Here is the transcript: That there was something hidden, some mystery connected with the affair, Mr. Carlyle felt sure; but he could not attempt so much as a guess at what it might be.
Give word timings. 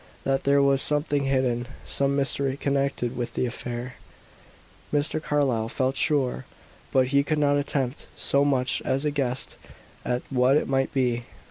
That 0.23 0.45
there 0.45 0.63
was 0.63 0.81
something 0.81 1.25
hidden, 1.25 1.67
some 1.85 2.15
mystery 2.15 2.57
connected 2.57 3.15
with 3.15 3.35
the 3.35 3.45
affair, 3.45 3.97
Mr. 4.91 5.21
Carlyle 5.21 5.69
felt 5.69 5.95
sure; 5.95 6.45
but 6.91 7.09
he 7.09 7.23
could 7.23 7.37
not 7.37 7.57
attempt 7.59 8.07
so 8.15 8.43
much 8.43 8.81
as 8.83 9.05
a 9.05 9.11
guess 9.11 9.55
at 10.03 10.23
what 10.31 10.57
it 10.57 10.67
might 10.67 10.91
be. 10.91 11.25